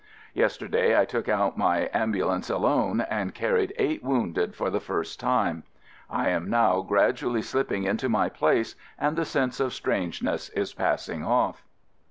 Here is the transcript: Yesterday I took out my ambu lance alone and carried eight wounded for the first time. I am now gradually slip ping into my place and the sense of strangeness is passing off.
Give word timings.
Yesterday 0.33 0.99
I 0.99 1.05
took 1.05 1.29
out 1.29 1.59
my 1.59 1.87
ambu 1.93 2.25
lance 2.27 2.49
alone 2.49 3.01
and 3.01 3.35
carried 3.35 3.71
eight 3.77 4.03
wounded 4.03 4.55
for 4.55 4.71
the 4.71 4.79
first 4.79 5.19
time. 5.19 5.61
I 6.09 6.29
am 6.29 6.49
now 6.49 6.81
gradually 6.81 7.43
slip 7.43 7.69
ping 7.69 7.83
into 7.83 8.09
my 8.09 8.27
place 8.27 8.73
and 8.97 9.15
the 9.15 9.25
sense 9.25 9.59
of 9.59 9.75
strangeness 9.75 10.49
is 10.49 10.73
passing 10.73 11.23
off. 11.23 11.63